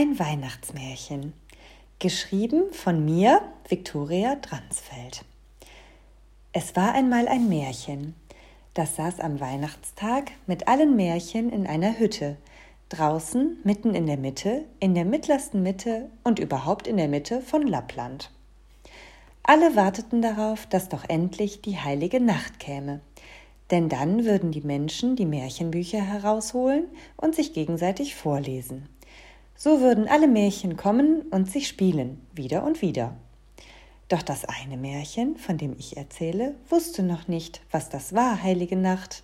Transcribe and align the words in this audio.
Ein 0.00 0.18
Weihnachtsmärchen. 0.18 1.34
Geschrieben 1.98 2.72
von 2.72 3.04
mir, 3.04 3.42
Viktoria 3.68 4.36
Dransfeld. 4.36 5.26
Es 6.54 6.74
war 6.74 6.94
einmal 6.94 7.28
ein 7.28 7.50
Märchen. 7.50 8.14
Das 8.72 8.96
saß 8.96 9.20
am 9.20 9.40
Weihnachtstag 9.40 10.30
mit 10.46 10.68
allen 10.68 10.96
Märchen 10.96 11.52
in 11.52 11.66
einer 11.66 11.98
Hütte. 11.98 12.38
Draußen, 12.88 13.58
mitten 13.62 13.94
in 13.94 14.06
der 14.06 14.16
Mitte, 14.16 14.64
in 14.78 14.94
der 14.94 15.04
mittlersten 15.04 15.62
Mitte 15.62 16.08
und 16.24 16.38
überhaupt 16.38 16.86
in 16.86 16.96
der 16.96 17.08
Mitte 17.08 17.42
von 17.42 17.66
Lappland. 17.66 18.30
Alle 19.42 19.76
warteten 19.76 20.22
darauf, 20.22 20.64
dass 20.64 20.88
doch 20.88 21.04
endlich 21.10 21.60
die 21.60 21.76
heilige 21.76 22.20
Nacht 22.20 22.58
käme 22.58 23.02
denn 23.70 23.88
dann 23.88 24.24
würden 24.24 24.50
die 24.50 24.62
Menschen 24.62 25.16
die 25.16 25.26
Märchenbücher 25.26 26.00
herausholen 26.00 26.86
und 27.16 27.34
sich 27.34 27.52
gegenseitig 27.52 28.14
vorlesen. 28.14 28.88
So 29.62 29.82
würden 29.82 30.08
alle 30.08 30.26
Märchen 30.26 30.78
kommen 30.78 31.20
und 31.30 31.50
sich 31.50 31.68
spielen, 31.68 32.26
wieder 32.32 32.64
und 32.64 32.80
wieder. 32.80 33.14
Doch 34.08 34.22
das 34.22 34.46
eine 34.46 34.78
Märchen, 34.78 35.36
von 35.36 35.58
dem 35.58 35.76
ich 35.78 35.98
erzähle, 35.98 36.54
wusste 36.70 37.02
noch 37.02 37.28
nicht, 37.28 37.60
was 37.70 37.90
das 37.90 38.14
war, 38.14 38.42
heilige 38.42 38.76
Nacht. 38.76 39.22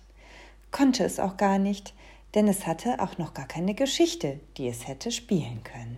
Konnte 0.69 1.03
es 1.03 1.19
auch 1.19 1.37
gar 1.37 1.57
nicht, 1.57 1.95
denn 2.35 2.47
es 2.47 2.67
hatte 2.67 2.99
auch 2.99 3.17
noch 3.17 3.33
gar 3.33 3.47
keine 3.47 3.73
Geschichte, 3.73 4.39
die 4.57 4.67
es 4.67 4.87
hätte 4.87 5.09
spielen 5.11 5.63
können. 5.63 5.97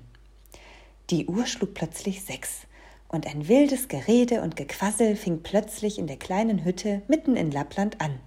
Die 1.10 1.28
Uhr 1.28 1.46
schlug 1.46 1.74
plötzlich 1.74 2.24
sechs, 2.24 2.62
und 3.10 3.28
ein 3.28 3.50
wildes 3.50 3.90
Gerede 3.90 4.42
und 4.42 4.56
Gequassel 4.56 5.18
fing 5.18 5.44
plötzlich 5.44 6.00
in 6.00 6.08
der 6.08 6.16
kleinen 6.16 6.64
Hütte 6.64 7.02
mitten 7.10 7.36
in 7.36 7.52
Lappland 7.52 8.00
an, 8.00 8.22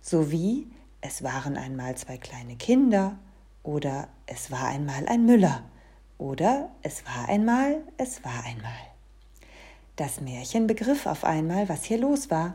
so 0.00 0.30
wie 0.32 0.66
es 1.02 1.22
waren 1.22 1.58
einmal 1.58 1.94
zwei 1.98 2.16
kleine 2.16 2.56
Kinder 2.56 3.18
oder 3.68 4.08
es 4.24 4.50
war 4.50 4.66
einmal 4.68 5.06
ein 5.08 5.26
Müller 5.26 5.62
oder 6.16 6.70
es 6.82 7.04
war 7.04 7.28
einmal, 7.28 7.82
es 7.98 8.24
war 8.24 8.42
einmal. 8.46 8.72
Das 9.94 10.22
Märchen 10.22 10.66
begriff 10.66 11.04
auf 11.04 11.22
einmal, 11.22 11.68
was 11.68 11.84
hier 11.84 11.98
los 11.98 12.30
war. 12.30 12.54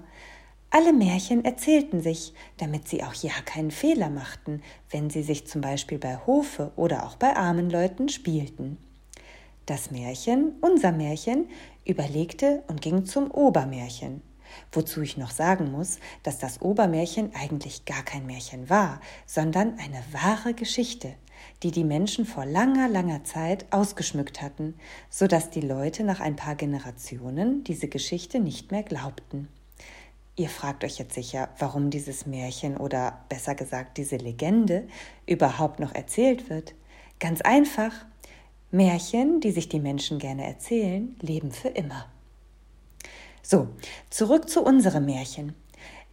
Alle 0.72 0.92
Märchen 0.92 1.46
erzählten 1.46 2.02
sich, 2.02 2.34
damit 2.58 2.88
sie 2.88 3.04
auch 3.04 3.14
ja 3.14 3.34
keinen 3.46 3.70
Fehler 3.70 4.10
machten, 4.10 4.64
wenn 4.90 5.12
sie 5.12 5.22
sich 5.22 5.46
zum 5.46 5.62
Beispiel 5.62 6.00
bei 6.00 6.18
Hofe 6.26 6.72
oder 6.78 7.06
auch 7.06 7.16
bei 7.18 7.36
armen 7.36 7.70
Leuten 7.70 8.10
spielten. 8.10 8.80
Das 9.68 9.92
Märchen, 9.92 10.54
unser 10.62 10.92
Märchen, 10.92 11.48
überlegte 11.86 12.64
und 12.68 12.82
ging 12.82 13.06
zum 13.06 13.30
Obermärchen. 13.30 14.24
Wozu 14.72 15.02
ich 15.02 15.18
noch 15.18 15.32
sagen 15.32 15.72
muss, 15.72 16.00
dass 16.24 16.40
das 16.40 16.62
Obermärchen 16.62 17.34
eigentlich 17.36 17.86
gar 17.86 18.04
kein 18.04 18.26
Märchen 18.26 18.70
war, 18.70 19.00
sondern 19.26 19.78
eine 19.80 20.04
wahre 20.12 20.54
Geschichte, 20.54 21.16
die 21.62 21.72
die 21.72 21.84
Menschen 21.84 22.26
vor 22.26 22.46
langer, 22.46 22.88
langer 22.90 23.24
Zeit 23.24 23.66
ausgeschmückt 23.72 24.42
hatten, 24.42 24.76
so 25.10 25.28
dass 25.28 25.50
die 25.50 25.62
Leute 25.62 26.04
nach 26.04 26.20
ein 26.20 26.36
paar 26.36 26.56
Generationen 26.56 27.64
diese 27.64 27.88
Geschichte 27.88 28.40
nicht 28.40 28.72
mehr 28.72 28.84
glaubten. 28.84 29.48
Ihr 30.36 30.50
fragt 30.50 30.84
euch 30.84 30.98
jetzt 30.98 31.14
sicher, 31.14 31.50
warum 31.60 31.92
dieses 31.92 32.26
Märchen 32.26 32.78
oder 32.78 33.24
besser 33.30 33.54
gesagt 33.54 33.98
diese 33.98 34.16
Legende 34.18 34.88
überhaupt 35.28 35.80
noch 35.80 35.94
erzählt 35.94 36.50
wird. 36.50 36.74
Ganz 37.20 37.42
einfach, 37.42 37.94
Märchen, 38.72 39.40
die 39.42 39.52
sich 39.52 39.70
die 39.70 39.80
Menschen 39.80 40.18
gerne 40.18 40.46
erzählen, 40.46 41.16
leben 41.22 41.52
für 41.52 41.68
immer. 41.68 42.08
So, 43.46 43.68
zurück 44.10 44.50
zu 44.50 44.64
unserem 44.64 45.06
Märchen. 45.06 45.54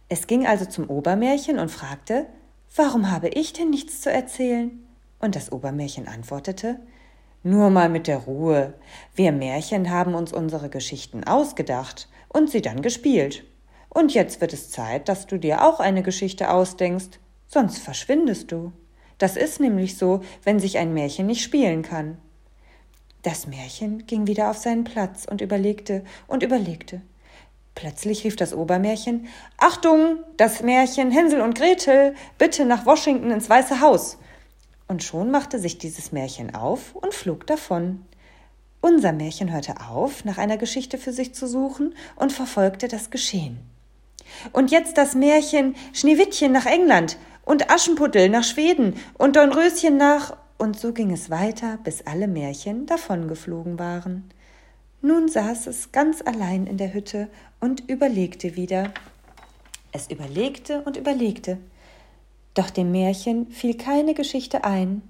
Es 0.09 0.27
ging 0.27 0.45
also 0.45 0.65
zum 0.65 0.89
Obermärchen 0.89 1.59
und 1.59 1.71
fragte, 1.71 2.27
warum 2.75 3.09
habe 3.09 3.29
ich 3.29 3.53
denn 3.53 3.69
nichts 3.69 4.01
zu 4.01 4.11
erzählen? 4.11 4.85
Und 5.19 5.37
das 5.37 5.51
Obermärchen 5.51 6.09
antwortete, 6.09 6.81
nur 7.41 7.69
mal 7.69 7.87
mit 7.87 8.07
der 8.07 8.17
Ruhe. 8.17 8.73
Wir 9.15 9.31
Märchen 9.31 9.89
haben 9.89 10.13
uns 10.13 10.33
unsere 10.33 10.69
Geschichten 10.69 11.23
ausgedacht 11.23 12.09
und 12.27 12.49
sie 12.49 12.61
dann 12.61 12.81
gespielt. 12.81 13.45
Und 13.87 14.13
jetzt 14.13 14.41
wird 14.41 14.51
es 14.51 14.69
Zeit, 14.69 15.07
dass 15.07 15.25
du 15.25 15.37
dir 15.37 15.65
auch 15.65 15.79
eine 15.79 16.03
Geschichte 16.03 16.51
ausdenkst, 16.51 17.19
sonst 17.47 17.79
verschwindest 17.79 18.51
du. 18.51 18.73
Das 19.17 19.37
ist 19.37 19.61
nämlich 19.61 19.97
so, 19.97 20.19
wenn 20.43 20.59
sich 20.59 20.77
ein 20.77 20.93
Märchen 20.93 21.27
nicht 21.27 21.43
spielen 21.43 21.81
kann. 21.81 22.17
Das 23.21 23.47
Märchen 23.47 24.05
ging 24.05 24.27
wieder 24.27 24.49
auf 24.49 24.57
seinen 24.57 24.83
Platz 24.83 25.25
und 25.29 25.39
überlegte 25.41 26.03
und 26.27 26.43
überlegte. 26.43 27.01
Plötzlich 27.75 28.23
rief 28.23 28.35
das 28.35 28.53
Obermärchen 28.53 29.27
Achtung, 29.57 30.17
das 30.37 30.61
Märchen 30.61 31.11
Hänsel 31.11 31.41
und 31.41 31.55
Gretel, 31.55 32.15
bitte 32.37 32.65
nach 32.65 32.85
Washington 32.85 33.31
ins 33.31 33.49
Weiße 33.49 33.81
Haus. 33.81 34.17
Und 34.87 35.03
schon 35.03 35.31
machte 35.31 35.57
sich 35.57 35.77
dieses 35.77 36.11
Märchen 36.11 36.53
auf 36.53 36.95
und 36.95 37.13
flog 37.13 37.47
davon. 37.47 38.05
Unser 38.81 39.13
Märchen 39.13 39.51
hörte 39.51 39.75
auf, 39.89 40.25
nach 40.25 40.37
einer 40.37 40.57
Geschichte 40.57 40.97
für 40.97 41.13
sich 41.13 41.33
zu 41.33 41.47
suchen 41.47 41.95
und 42.15 42.33
verfolgte 42.33 42.87
das 42.87 43.09
Geschehen. 43.09 43.59
Und 44.51 44.71
jetzt 44.71 44.97
das 44.97 45.15
Märchen 45.15 45.75
Schneewittchen 45.93 46.51
nach 46.51 46.65
England 46.65 47.17
und 47.45 47.71
Aschenputtel 47.71 48.29
nach 48.29 48.43
Schweden 48.43 48.95
und 49.17 49.35
Dornröschen 49.35 49.97
nach 49.97 50.35
und 50.57 50.79
so 50.79 50.93
ging 50.93 51.11
es 51.11 51.29
weiter, 51.29 51.79
bis 51.83 52.05
alle 52.05 52.27
Märchen 52.27 52.85
davongeflogen 52.85 53.79
waren. 53.79 54.29
Nun 55.01 55.27
saß 55.27 55.65
es 55.67 55.91
ganz 55.91 56.21
allein 56.21 56.67
in 56.67 56.77
der 56.77 56.93
Hütte 56.93 57.29
und 57.61 57.89
überlegte 57.89 58.55
wieder. 58.57 58.91
Es 59.93 60.09
überlegte 60.09 60.81
und 60.81 60.97
überlegte. 60.97 61.59
Doch 62.53 62.69
dem 62.69 62.91
Märchen 62.91 63.47
fiel 63.47 63.77
keine 63.77 64.13
Geschichte 64.13 64.65
ein. 64.65 65.03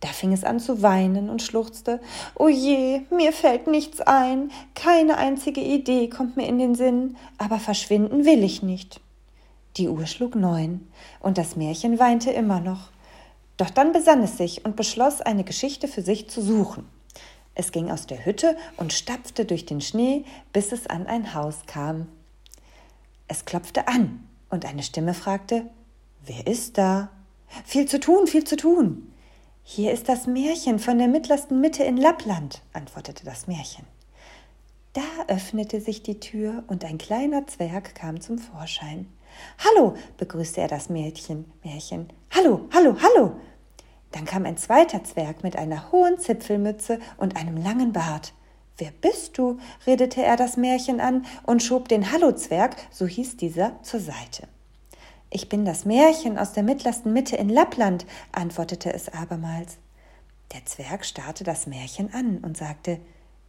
Da 0.00 0.08
fing 0.08 0.34
es 0.34 0.44
an 0.44 0.60
zu 0.60 0.82
weinen 0.82 1.30
und 1.30 1.40
schluchzte. 1.40 2.00
O 2.34 2.48
je, 2.48 3.02
mir 3.10 3.32
fällt 3.32 3.66
nichts 3.68 4.02
ein, 4.02 4.50
keine 4.74 5.16
einzige 5.16 5.62
Idee 5.62 6.10
kommt 6.10 6.36
mir 6.36 6.46
in 6.46 6.58
den 6.58 6.74
Sinn, 6.74 7.16
aber 7.38 7.58
verschwinden 7.58 8.26
will 8.26 8.44
ich 8.44 8.62
nicht. 8.62 9.00
Die 9.78 9.88
Uhr 9.88 10.06
schlug 10.06 10.34
neun, 10.34 10.86
und 11.20 11.38
das 11.38 11.56
Märchen 11.56 11.98
weinte 11.98 12.30
immer 12.30 12.60
noch. 12.60 12.90
Doch 13.56 13.70
dann 13.70 13.92
besann 13.92 14.22
es 14.22 14.36
sich 14.36 14.64
und 14.64 14.76
beschloss, 14.76 15.20
eine 15.20 15.44
Geschichte 15.44 15.88
für 15.88 16.02
sich 16.02 16.28
zu 16.28 16.42
suchen. 16.42 16.86
Es 17.54 17.72
ging 17.72 17.90
aus 17.90 18.06
der 18.06 18.24
Hütte 18.24 18.56
und 18.76 18.92
stapfte 18.92 19.44
durch 19.44 19.64
den 19.66 19.80
Schnee, 19.80 20.24
bis 20.52 20.72
es 20.72 20.86
an 20.86 21.06
ein 21.06 21.34
Haus 21.34 21.60
kam. 21.66 22.08
Es 23.28 23.44
klopfte 23.44 23.88
an, 23.88 24.26
und 24.50 24.66
eine 24.66 24.82
Stimme 24.82 25.14
fragte 25.14 25.68
Wer 26.24 26.46
ist 26.46 26.78
da? 26.78 27.10
Viel 27.64 27.86
zu 27.86 28.00
tun, 28.00 28.26
viel 28.26 28.44
zu 28.44 28.56
tun. 28.56 29.12
Hier 29.62 29.92
ist 29.92 30.08
das 30.08 30.26
Märchen 30.26 30.78
von 30.78 30.98
der 30.98 31.08
mittlersten 31.08 31.60
Mitte 31.60 31.84
in 31.84 31.96
Lappland, 31.96 32.62
antwortete 32.72 33.24
das 33.24 33.46
Märchen. 33.46 33.86
Da 34.92 35.02
öffnete 35.28 35.80
sich 35.80 36.02
die 36.02 36.20
Tür 36.20 36.64
und 36.68 36.84
ein 36.84 36.98
kleiner 36.98 37.46
Zwerg 37.46 37.94
kam 37.94 38.20
zum 38.20 38.38
Vorschein. 38.38 39.08
Hallo, 39.58 39.94
begrüßte 40.18 40.60
er 40.60 40.68
das 40.68 40.88
Mädchen, 40.88 41.46
Märchen. 41.64 42.08
Hallo, 42.30 42.68
hallo, 42.72 42.96
hallo. 43.00 43.36
Dann 44.14 44.26
kam 44.26 44.46
ein 44.46 44.56
zweiter 44.56 45.02
Zwerg 45.02 45.42
mit 45.42 45.56
einer 45.56 45.90
hohen 45.90 46.20
Zipfelmütze 46.20 47.00
und 47.16 47.36
einem 47.36 47.56
langen 47.56 47.92
Bart. 47.92 48.32
Wer 48.78 48.92
bist 48.92 49.36
du? 49.38 49.58
redete 49.88 50.22
er 50.22 50.36
das 50.36 50.56
Märchen 50.56 51.00
an 51.00 51.26
und 51.42 51.64
schob 51.64 51.88
den 51.88 52.12
Hallo-Zwerg, 52.12 52.76
so 52.92 53.08
hieß 53.08 53.36
dieser, 53.38 53.82
zur 53.82 53.98
Seite. 53.98 54.46
Ich 55.30 55.48
bin 55.48 55.64
das 55.64 55.84
Märchen 55.84 56.38
aus 56.38 56.52
der 56.52 56.62
mittlersten 56.62 57.12
Mitte 57.12 57.34
in 57.34 57.48
Lappland, 57.48 58.06
antwortete 58.30 58.94
es 58.94 59.08
abermals. 59.08 59.78
Der 60.52 60.64
Zwerg 60.64 61.04
starrte 61.04 61.42
das 61.42 61.66
Märchen 61.66 62.14
an 62.14 62.38
und 62.38 62.56
sagte 62.56 63.00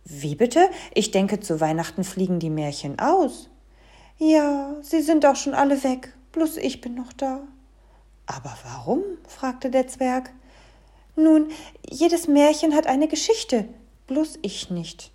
Wie 0.03 0.34
bitte? 0.34 0.68
Ich 0.96 1.12
denke, 1.12 1.40
zu 1.40 1.62
Weihnachten 1.62 2.03
fliegen 2.03 2.40
die 2.40 2.50
Märchen 2.50 2.97
aus. 2.97 3.52
Ja, 4.18 4.74
sie 4.82 5.02
sind 5.02 5.28
auch 5.28 5.36
schon 5.36 5.53
alle 5.53 5.84
weg, 5.84 6.12
bloß 6.32 6.58
ich 6.58 6.82
bin 6.82 6.96
noch 6.96 7.14
da. 7.14 7.42
Aber 8.26 8.58
warum? 8.64 9.03
fragte 9.28 9.70
der 9.70 9.88
Zwerg. 9.88 10.32
Nun, 11.16 11.48
jedes 11.90 12.28
Märchen 12.28 12.76
hat 12.76 12.88
eine 12.88 13.08
Geschichte, 13.08 13.70
bloß 14.08 14.40
ich 14.41 14.70
nicht. 14.70 15.12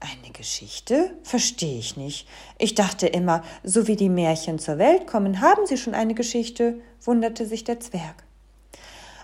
Eine 0.00 0.32
Geschichte? 0.32 1.14
Verstehe 1.22 1.78
ich 1.78 1.96
nicht. 1.96 2.26
Ich 2.58 2.74
dachte 2.74 3.06
immer, 3.06 3.42
so 3.62 3.86
wie 3.86 3.96
die 3.96 4.08
Märchen 4.08 4.58
zur 4.58 4.78
Welt 4.78 5.06
kommen, 5.06 5.40
haben 5.40 5.66
sie 5.66 5.76
schon 5.76 5.94
eine 5.94 6.14
Geschichte, 6.14 6.80
wunderte 7.02 7.46
sich 7.46 7.64
der 7.64 7.80
Zwerg. 7.80 8.24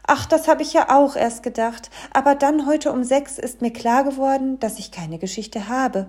Ach, 0.06 0.24
das 0.24 0.48
habe 0.48 0.62
ich 0.62 0.72
ja 0.72 0.96
auch 0.96 1.16
erst 1.16 1.42
gedacht, 1.42 1.90
aber 2.12 2.34
dann 2.34 2.66
heute 2.66 2.92
um 2.92 3.04
sechs 3.04 3.38
ist 3.38 3.60
mir 3.60 3.72
klar 3.72 4.04
geworden, 4.04 4.60
dass 4.60 4.78
ich 4.78 4.90
keine 4.92 5.18
Geschichte 5.18 5.68
habe. 5.68 6.06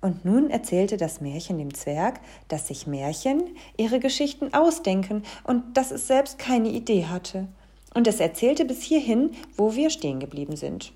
Und 0.00 0.24
nun 0.24 0.50
erzählte 0.50 0.96
das 0.96 1.20
Märchen 1.20 1.58
dem 1.58 1.74
Zwerg, 1.74 2.20
dass 2.48 2.68
sich 2.68 2.86
Märchen 2.86 3.56
ihre 3.76 3.98
Geschichten 3.98 4.54
ausdenken 4.54 5.22
und 5.44 5.76
dass 5.76 5.90
es 5.90 6.06
selbst 6.06 6.38
keine 6.38 6.68
Idee 6.68 7.06
hatte. 7.06 7.48
Und 7.94 8.06
es 8.06 8.20
erzählte 8.20 8.64
bis 8.64 8.82
hierhin, 8.82 9.32
wo 9.56 9.74
wir 9.74 9.90
stehen 9.90 10.20
geblieben 10.20 10.56
sind. 10.56 10.92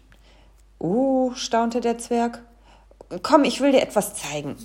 Oh, 0.78 1.32
staunte 1.34 1.80
der 1.80 1.98
Zwerg. 1.98 2.42
Komm, 3.22 3.44
ich 3.44 3.60
will 3.60 3.72
dir 3.72 3.82
etwas 3.82 4.14
zeigen. 4.14 4.56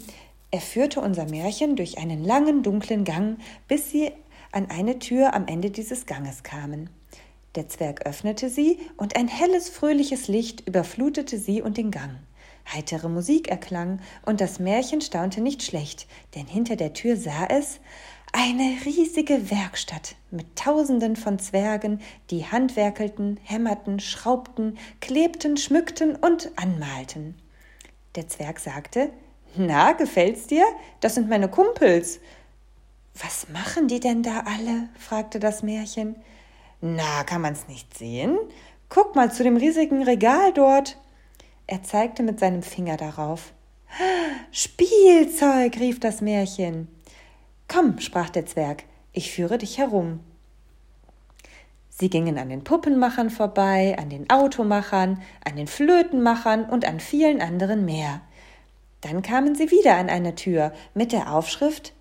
Er 0.52 0.62
führte 0.62 1.00
unser 1.02 1.26
Märchen 1.26 1.76
durch 1.76 1.98
einen 1.98 2.24
langen, 2.24 2.64
dunklen 2.64 3.04
Gang, 3.04 3.38
bis 3.68 3.92
sie 3.92 4.12
an 4.52 4.68
eine 4.70 5.00
Tür 5.00 5.34
am 5.36 5.48
Ende 5.48 5.70
dieses 5.70 6.06
Ganges 6.06 6.44
kamen. 6.44 6.90
Der 7.56 7.68
Zwerg 7.68 8.06
öffnete 8.06 8.50
sie, 8.50 8.80
und 8.98 9.16
ein 9.16 9.28
helles, 9.28 9.70
fröhliches 9.70 10.28
Licht 10.28 10.68
überflutete 10.68 11.38
sie 11.38 11.62
und 11.62 11.78
den 11.78 11.92
Gang. 11.92 12.18
Heitere 12.72 13.10
Musik 13.10 13.48
erklang, 13.48 14.00
und 14.26 14.42
das 14.42 14.60
Märchen 14.60 15.02
staunte 15.02 15.42
nicht 15.42 15.64
schlecht, 15.64 16.08
denn 16.36 16.46
hinter 16.46 16.76
der 16.76 16.94
Tür 16.94 17.16
sah 17.16 17.46
es 17.46 17.80
eine 18.32 18.78
riesige 18.86 19.50
Werkstatt 19.50 20.16
mit 20.32 20.56
Tausenden 20.56 21.16
von 21.16 21.40
Zwergen, 21.40 22.02
die 22.30 22.46
handwerkelten, 22.46 23.40
hämmerten, 23.44 24.00
schraubten, 24.00 24.78
klebten, 25.02 25.58
schmückten 25.58 26.16
und 26.16 26.52
anmalten. 26.56 27.36
Der 28.16 28.28
Zwerg 28.28 28.60
sagte 28.60 29.12
Na, 29.56 29.94
gefällt's 29.94 30.48
dir? 30.48 30.66
Das 31.00 31.16
sind 31.16 31.30
meine 31.30 31.50
Kumpels. 31.50 32.20
Was 33.16 33.50
machen 33.50 33.88
die 33.88 34.00
denn 34.00 34.24
da 34.24 34.42
alle? 34.46 34.90
fragte 34.98 35.40
das 35.40 35.64
Märchen. 35.64 36.16
Na, 36.82 37.24
kann 37.24 37.42
man's 37.42 37.68
nicht 37.68 37.98
sehen? 37.98 38.38
Guck 38.88 39.16
mal 39.16 39.32
zu 39.32 39.44
dem 39.44 39.58
riesigen 39.58 40.04
Regal 40.04 40.54
dort. 40.54 40.98
Er 41.68 41.84
zeigte 41.84 42.24
mit 42.24 42.40
seinem 42.40 42.64
Finger 42.64 42.98
darauf. 42.98 43.54
Spielzeug, 44.52 45.78
rief 45.80 46.00
das 46.00 46.22
Märchen. 46.22 46.88
Komm, 47.70 48.00
sprach 48.00 48.30
der 48.30 48.46
Zwerg, 48.46 48.84
ich 49.14 49.32
führe 49.32 49.58
dich 49.58 49.78
herum. 49.78 50.20
Sie 51.90 52.10
gingen 52.10 52.38
an 52.38 52.50
den 52.50 52.64
Puppenmachern 52.64 53.30
vorbei, 53.30 53.96
an 54.00 54.10
den 54.10 54.30
Automachern, 54.30 55.22
an 55.46 55.56
den 55.56 55.68
Flötenmachern 55.68 56.66
und 56.66 56.86
an 56.86 57.00
vielen 57.00 57.42
anderen 57.42 57.86
mehr. 57.86 58.22
Dann 59.02 59.22
kamen 59.22 59.56
sie 59.56 59.70
wieder 59.72 59.96
an 59.96 60.10
eine 60.10 60.36
Tür 60.36 60.74
mit 60.94 61.12
der 61.12 61.34
Aufschrift 61.34 61.94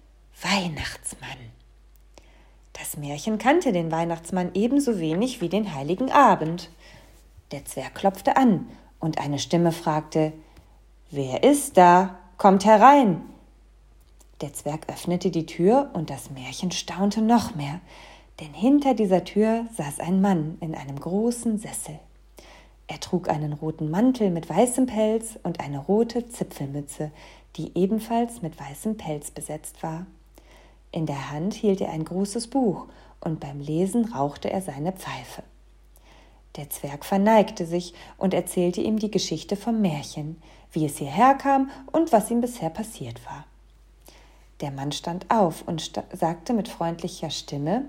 Weihnachtsmann. 0.43 1.38
Das 2.73 2.97
Märchen 2.97 3.38
kannte 3.38 3.73
den 3.73 3.91
Weihnachtsmann 3.91 4.53
ebenso 4.55 4.99
wenig 4.99 5.41
wie 5.41 5.49
den 5.49 5.75
heiligen 5.75 6.11
Abend. 6.12 6.71
Der 7.50 7.64
Zwerg 7.64 7.94
klopfte 7.94 8.37
an, 8.37 8.69
und 9.00 9.19
eine 9.19 9.38
Stimme 9.38 9.73
fragte 9.73 10.32
Wer 11.11 11.43
ist 11.43 11.76
da? 11.76 12.19
Kommt 12.37 12.64
herein. 12.64 13.23
Der 14.40 14.52
Zwerg 14.52 14.88
öffnete 14.88 15.31
die 15.31 15.46
Tür 15.46 15.90
und 15.94 16.11
das 16.11 16.31
Märchen 16.31 16.70
staunte 16.70 17.20
noch 17.23 17.56
mehr, 17.56 17.81
denn 18.40 18.55
hinter 18.55 18.94
dieser 18.94 19.25
Tür 19.25 19.67
saß 19.76 19.99
ein 19.99 20.20
Mann 20.20 20.58
in 20.61 20.76
einem 20.76 21.00
großen 21.00 21.58
Sessel. 21.58 21.99
Er 22.87 23.00
trug 23.00 23.29
einen 23.29 23.52
roten 23.52 23.90
Mantel 23.90 24.31
mit 24.31 24.49
weißem 24.49 24.87
Pelz 24.87 25.38
und 25.43 25.58
eine 25.58 25.79
rote 25.79 26.29
Zipfelmütze, 26.29 27.11
die 27.56 27.76
ebenfalls 27.76 28.40
mit 28.40 28.58
weißem 28.61 28.96
Pelz 28.96 29.32
besetzt 29.32 29.82
war. 29.82 30.06
In 30.93 31.05
der 31.05 31.32
Hand 31.32 31.55
hielt 31.55 31.81
er 31.81 31.90
ein 31.90 32.05
großes 32.05 32.46
Buch 32.46 32.87
und 33.20 33.40
beim 33.40 33.58
Lesen 33.61 34.05
rauchte 34.05 34.50
er 34.50 34.62
seine 34.62 34.93
Pfeife. 34.93 35.43
Der 36.55 36.70
Zwerg 36.70 37.05
verneigte 37.05 37.67
sich 37.67 37.93
und 38.17 38.35
erzählte 38.35 38.81
ihm 38.81 39.00
die 39.00 39.11
Geschichte 39.11 39.56
vom 39.56 39.81
Märchen, 39.81 40.40
wie 40.70 40.87
es 40.87 40.99
hierher 40.99 41.35
kam 41.35 41.70
und 41.90 42.12
was 42.12 42.31
ihm 42.31 42.40
bisher 42.40 42.70
passiert 42.70 43.25
war. 43.26 43.44
Der 44.60 44.70
Mann 44.72 44.90
stand 44.90 45.31
auf 45.31 45.62
und 45.66 45.81
sta 45.81 46.02
sagte 46.12 46.52
mit 46.52 46.69
freundlicher 46.69 47.31
Stimme 47.31 47.84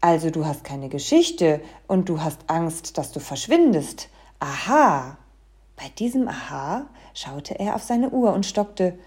Also 0.00 0.30
du 0.30 0.46
hast 0.46 0.64
keine 0.64 0.88
Geschichte 0.88 1.60
und 1.86 2.08
du 2.08 2.22
hast 2.22 2.40
Angst, 2.46 2.96
dass 2.96 3.12
du 3.12 3.20
verschwindest. 3.20 4.08
Aha. 4.40 5.18
Bei 5.76 5.88
diesem 5.98 6.28
Aha 6.28 6.86
schaute 7.14 7.58
er 7.58 7.76
auf 7.76 7.82
seine 7.82 8.10
Uhr 8.10 8.32
und 8.32 8.46
stockte 8.46 8.98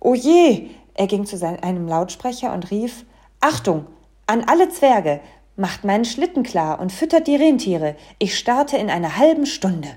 O 0.00 0.14
je. 0.14 0.68
Er 0.94 1.06
ging 1.06 1.24
zu 1.24 1.42
einem 1.44 1.88
Lautsprecher 1.88 2.52
und 2.52 2.70
rief 2.70 3.04
Achtung, 3.40 3.86
an 4.26 4.44
alle 4.44 4.68
Zwerge, 4.68 5.20
macht 5.56 5.84
meinen 5.84 6.04
Schlitten 6.04 6.42
klar 6.42 6.80
und 6.80 6.92
füttert 6.92 7.26
die 7.26 7.36
Rentiere. 7.36 7.96
Ich 8.18 8.38
starte 8.38 8.76
in 8.76 8.90
einer 8.90 9.16
halben 9.16 9.46
Stunde. 9.46 9.88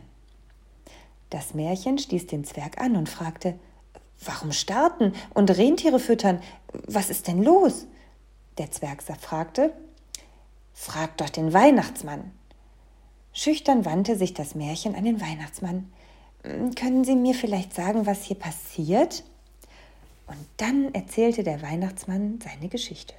Das 1.30 1.54
Märchen 1.54 1.98
stieß 1.98 2.28
den 2.28 2.44
Zwerg 2.44 2.80
an 2.82 2.96
und 2.96 3.10
fragte 3.10 3.60
Warum 4.24 4.52
starten 4.52 5.14
und 5.34 5.50
Rentiere 5.50 6.00
füttern? 6.00 6.42
Was 6.88 7.10
ist 7.10 7.28
denn 7.28 7.42
los? 7.42 7.88
Der 8.58 8.72
Zwerg 8.72 9.02
fragte. 9.04 9.74
Frag 10.74 11.18
doch 11.18 11.30
den 11.30 11.54
Weihnachtsmann. 11.54 12.32
Schüchtern 13.32 13.86
wandte 13.86 14.18
sich 14.18 14.34
das 14.34 14.56
Märchen 14.56 14.96
an 14.96 15.06
den 15.06 15.22
Weihnachtsmann. 15.22 15.92
Hm, 16.44 16.76
können 16.76 17.04
Sie 17.04 17.16
mir 17.16 17.36
vielleicht 17.36 17.74
sagen, 17.74 18.06
was 18.06 18.24
hier 18.24 18.38
passiert? 18.38 19.24
Und 20.28 20.46
dann 20.58 20.94
erzählte 20.94 21.44
der 21.44 21.62
Weihnachtsmann 21.62 22.40
seine 22.44 22.70
Geschichte. 22.70 23.14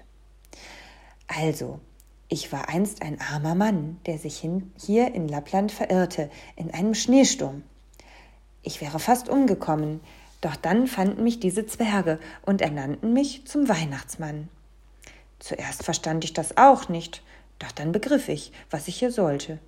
Also, 1.26 1.80
ich 2.28 2.52
war 2.52 2.68
einst 2.68 3.02
ein 3.02 3.20
armer 3.20 3.54
Mann, 3.54 3.98
der 4.06 4.18
sich 4.18 4.46
hier 4.76 5.14
in 5.14 5.26
Lappland 5.26 5.72
verirrte, 5.72 6.30
in 6.56 6.70
einem 6.72 6.94
Schneesturm. 6.94 7.62
Ich 8.62 8.80
wäre 8.80 8.98
fast 8.98 9.28
umgekommen, 9.28 10.00
doch 10.40 10.56
dann 10.56 10.86
fanden 10.86 11.22
mich 11.22 11.40
diese 11.40 11.66
Zwerge 11.66 12.18
und 12.46 12.62
ernannten 12.62 13.12
mich 13.12 13.46
zum 13.46 13.68
Weihnachtsmann. 13.68 14.48
Zuerst 15.38 15.84
verstand 15.84 16.24
ich 16.24 16.32
das 16.32 16.56
auch 16.56 16.88
nicht, 16.88 17.22
doch 17.58 17.72
dann 17.72 17.92
begriff 17.92 18.28
ich, 18.28 18.52
was 18.70 18.88
ich 18.88 18.96
hier 18.96 19.10
sollte. 19.10 19.58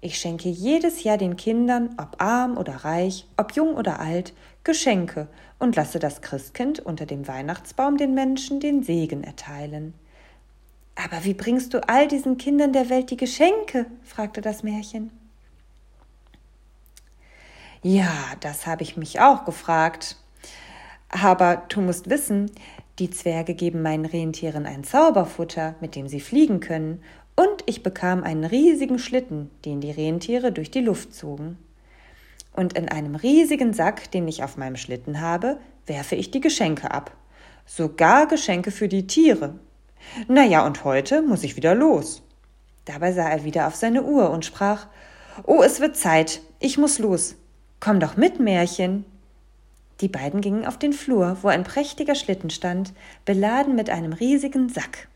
Ich 0.00 0.18
schenke 0.18 0.48
jedes 0.48 1.04
Jahr 1.04 1.16
den 1.16 1.36
Kindern, 1.36 1.94
ob 1.96 2.20
arm 2.20 2.56
oder 2.56 2.84
reich, 2.84 3.26
ob 3.36 3.52
jung 3.52 3.74
oder 3.74 4.00
alt, 4.00 4.32
Geschenke 4.64 5.28
und 5.60 5.76
lasse 5.76 6.00
das 6.00 6.22
Christkind 6.22 6.80
unter 6.80 7.06
dem 7.06 7.28
Weihnachtsbaum 7.28 7.96
den 7.96 8.14
Menschen 8.14 8.58
den 8.58 8.82
Segen 8.82 9.22
erteilen. 9.22 9.94
Aber 10.96 11.24
wie 11.24 11.34
bringst 11.34 11.72
du 11.72 11.88
all 11.88 12.08
diesen 12.08 12.36
Kindern 12.36 12.72
der 12.72 12.90
Welt 12.90 13.10
die 13.10 13.16
Geschenke? 13.16 13.86
fragte 14.02 14.40
das 14.40 14.62
Märchen. 14.62 15.10
Ja, 17.82 18.12
das 18.38 18.66
habe 18.66 18.84
ich 18.84 18.96
mich 18.96 19.20
auch 19.20 19.44
gefragt. 19.44 20.16
Aber 21.08 21.64
du 21.68 21.80
musst 21.80 22.08
wissen, 22.08 22.50
die 23.00 23.10
Zwerge 23.10 23.54
geben 23.54 23.82
meinen 23.82 24.04
Rentieren 24.06 24.66
ein 24.66 24.84
Zauberfutter, 24.84 25.74
mit 25.80 25.96
dem 25.96 26.06
sie 26.06 26.20
fliegen 26.20 26.60
können, 26.60 27.02
und 27.34 27.64
ich 27.66 27.82
bekam 27.82 28.22
einen 28.22 28.44
riesigen 28.44 28.98
Schlitten, 28.98 29.50
den 29.64 29.80
die 29.80 29.90
Rentiere 29.90 30.52
durch 30.52 30.70
die 30.70 30.80
Luft 30.80 31.14
zogen. 31.14 31.58
Und 32.54 32.74
in 32.74 32.88
einem 32.88 33.16
riesigen 33.16 33.72
Sack, 33.72 34.10
den 34.10 34.28
ich 34.28 34.44
auf 34.44 34.56
meinem 34.56 34.76
Schlitten 34.76 35.20
habe, 35.20 35.58
werfe 35.86 36.14
ich 36.14 36.30
die 36.30 36.40
Geschenke 36.40 36.90
ab. 36.90 37.16
Sogar 37.64 38.28
Geschenke 38.28 38.70
für 38.70 38.86
die 38.86 39.06
Tiere. 39.06 39.58
Na 40.28 40.44
ja, 40.44 40.64
und 40.64 40.84
heute 40.84 41.22
muss 41.22 41.42
ich 41.42 41.56
wieder 41.56 41.74
los. 41.74 42.22
Dabei 42.84 43.12
sah 43.12 43.28
er 43.28 43.44
wieder 43.44 43.66
auf 43.66 43.74
seine 43.74 44.02
Uhr 44.02 44.30
und 44.30 44.44
sprach: 44.44 44.86
Oh, 45.44 45.62
es 45.62 45.80
wird 45.80 45.96
Zeit, 45.96 46.42
ich 46.60 46.76
muss 46.76 46.98
los. 46.98 47.36
Komm 47.84 47.98
doch 47.98 48.16
mit, 48.16 48.38
Märchen. 48.38 49.04
Die 50.00 50.06
beiden 50.06 50.40
gingen 50.40 50.66
auf 50.66 50.78
den 50.78 50.92
Flur, 50.92 51.38
wo 51.42 51.48
ein 51.48 51.64
prächtiger 51.64 52.14
Schlitten 52.14 52.48
stand, 52.48 52.92
beladen 53.24 53.74
mit 53.74 53.90
einem 53.90 54.12
riesigen 54.12 54.68
Sack. 54.68 55.08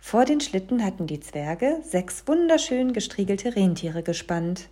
Vor 0.00 0.24
den 0.24 0.40
Schlitten 0.40 0.84
hatten 0.84 1.06
die 1.06 1.20
Zwerge 1.20 1.78
sechs 1.84 2.24
wunderschön 2.26 2.92
gestriegelte 2.92 3.54
Rentiere 3.54 4.02
gespannt. 4.02 4.68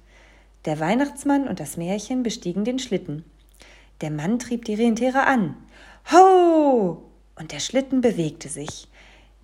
Der 0.64 0.80
Weihnachtsmann 0.80 1.46
und 1.46 1.60
das 1.60 1.76
Märchen 1.76 2.24
bestiegen 2.24 2.64
den 2.64 2.80
Schlitten. 2.80 3.24
Der 4.00 4.10
Mann 4.10 4.40
trieb 4.40 4.64
die 4.64 4.74
Rentiere 4.74 5.24
an. 5.24 5.54
Ho! 6.10 7.00
Und 7.38 7.52
der 7.52 7.60
Schlitten 7.60 8.00
bewegte 8.00 8.48
sich. 8.48 8.88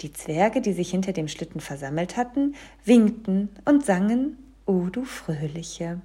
Die 0.00 0.12
Zwerge, 0.12 0.61
die 0.61 0.73
sich 0.73 0.90
hinter 0.90 1.12
dem 1.12 1.28
Schlitten 1.28 1.61
versammelt 1.61 2.16
hatten, 2.16 2.57
winkten 2.85 3.50
und 3.64 3.87
sangen 3.87 4.38
O 4.66 4.88
du 4.90 5.05
Fröhliche. 5.05 6.00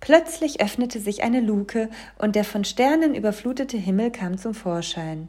Plötzlich 0.00 0.60
öffnete 0.60 1.00
sich 1.00 1.22
eine 1.22 1.40
Luke, 1.40 1.90
und 2.18 2.36
der 2.36 2.44
von 2.44 2.64
Sternen 2.64 3.14
überflutete 3.14 3.76
Himmel 3.76 4.10
kam 4.10 4.38
zum 4.38 4.54
Vorschein. 4.54 5.28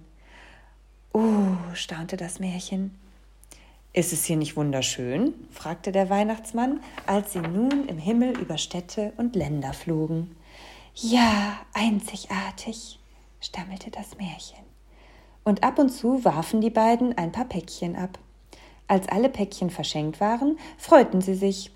Oh, 1.13 1.55
staunte 1.73 2.17
das 2.17 2.39
Märchen. 2.39 2.95
Ist 3.93 4.13
es 4.13 4.25
hier 4.25 4.37
nicht 4.37 4.55
wunderschön? 4.55 5.33
fragte 5.51 5.91
der 5.91 6.09
Weihnachtsmann, 6.11 6.81
als 7.07 7.33
sie 7.33 7.39
nun 7.39 7.87
im 7.87 7.97
Himmel 7.97 8.37
über 8.37 8.59
Städte 8.59 9.13
und 9.17 9.35
Länder 9.35 9.73
flogen. 9.73 10.35
Ja, 10.93 11.57
einzigartig, 11.73 12.99
stammelte 13.41 13.89
das 13.89 14.17
Märchen. 14.17 14.63
Und 15.43 15.63
ab 15.63 15.79
und 15.79 15.89
zu 15.89 16.23
warfen 16.23 16.61
die 16.61 16.69
beiden 16.69 17.17
ein 17.17 17.31
paar 17.31 17.45
Päckchen 17.45 17.95
ab. 17.95 18.19
Als 18.87 19.07
alle 19.07 19.29
Päckchen 19.29 19.71
verschenkt 19.71 20.19
waren, 20.19 20.59
freuten 20.77 21.21
sie 21.21 21.35
sich 21.35 21.71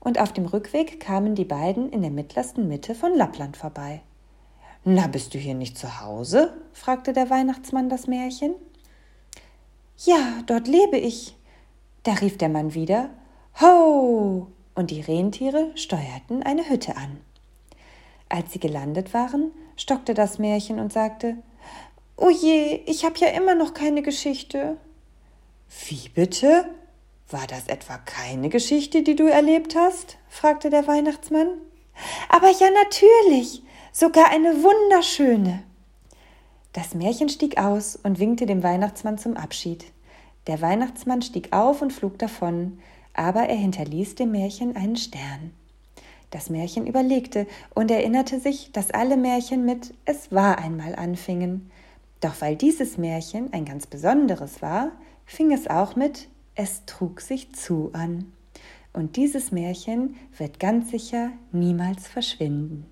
und 0.00 0.20
auf 0.20 0.32
dem 0.32 0.46
Rückweg 0.46 1.00
kamen 1.00 1.34
die 1.34 1.44
beiden 1.44 1.90
in 1.90 2.02
der 2.02 2.10
mittlersten 2.10 2.68
Mitte 2.68 2.94
von 2.94 3.14
Lappland 3.14 3.56
vorbei. 3.56 4.02
Na, 4.84 5.06
bist 5.06 5.34
du 5.34 5.38
hier 5.38 5.54
nicht 5.54 5.76
zu 5.76 6.00
Hause? 6.00 6.54
fragte 6.72 7.12
der 7.12 7.30
Weihnachtsmann 7.30 7.88
das 7.88 8.06
Märchen. 8.06 8.54
Ja, 9.98 10.42
dort 10.46 10.68
lebe 10.68 10.96
ich. 10.96 11.36
Da 12.04 12.12
rief 12.14 12.38
der 12.38 12.48
Mann 12.48 12.74
wieder 12.74 13.10
Ho! 13.60 14.46
und 14.74 14.90
die 14.92 15.00
Rentiere 15.00 15.72
steuerten 15.74 16.42
eine 16.44 16.68
Hütte 16.70 16.96
an. 16.96 17.18
Als 18.28 18.52
sie 18.52 18.60
gelandet 18.60 19.12
waren, 19.12 19.50
stockte 19.76 20.14
das 20.14 20.38
Märchen 20.38 20.78
und 20.78 20.92
sagte 20.92 21.36
O 22.16 22.30
je, 22.30 22.80
ich 22.86 23.04
hab 23.04 23.18
ja 23.18 23.28
immer 23.28 23.54
noch 23.54 23.74
keine 23.74 24.02
Geschichte. 24.02 24.76
Wie 25.88 26.08
bitte? 26.08 26.66
War 27.30 27.46
das 27.46 27.68
etwa 27.68 27.98
keine 27.98 28.48
Geschichte, 28.48 29.02
die 29.02 29.14
du 29.14 29.26
erlebt 29.26 29.76
hast? 29.76 30.16
fragte 30.28 30.70
der 30.70 30.86
Weihnachtsmann. 30.86 31.48
Aber 32.30 32.50
ja 32.50 32.68
natürlich, 32.70 33.62
sogar 33.92 34.30
eine 34.30 34.62
wunderschöne. 34.62 35.62
Das 36.72 36.94
Märchen 36.94 37.28
stieg 37.28 37.58
aus 37.58 37.96
und 37.96 38.18
winkte 38.18 38.46
dem 38.46 38.62
Weihnachtsmann 38.62 39.18
zum 39.18 39.36
Abschied. 39.36 39.84
Der 40.46 40.62
Weihnachtsmann 40.62 41.20
stieg 41.20 41.52
auf 41.52 41.82
und 41.82 41.92
flog 41.92 42.18
davon, 42.18 42.78
aber 43.12 43.42
er 43.42 43.56
hinterließ 43.56 44.14
dem 44.14 44.30
Märchen 44.30 44.74
einen 44.76 44.96
Stern. 44.96 45.52
Das 46.30 46.48
Märchen 46.48 46.86
überlegte 46.86 47.46
und 47.74 47.90
erinnerte 47.90 48.40
sich, 48.40 48.72
dass 48.72 48.90
alle 48.90 49.18
Märchen 49.18 49.66
mit 49.66 49.92
Es 50.06 50.32
war 50.32 50.58
einmal 50.58 50.94
anfingen. 50.94 51.70
Doch 52.20 52.40
weil 52.40 52.56
dieses 52.56 52.96
Märchen 52.96 53.52
ein 53.52 53.66
ganz 53.66 53.86
besonderes 53.86 54.62
war, 54.62 54.92
fing 55.26 55.52
es 55.52 55.68
auch 55.68 55.94
mit 55.94 56.28
Es 56.60 56.84
trug 56.86 57.20
sich 57.20 57.54
zu 57.54 57.90
an. 57.92 58.32
Und 58.92 59.14
dieses 59.14 59.52
Märchen 59.52 60.16
wird 60.36 60.58
ganz 60.58 60.90
sicher 60.90 61.30
niemals 61.52 62.08
verschwinden. 62.08 62.84